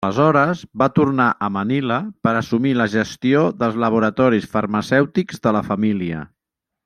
[0.05, 1.97] Aleshores va tornar a Manila
[2.27, 6.25] per assumir la gestió dels laboratoris farmacèutics de la família.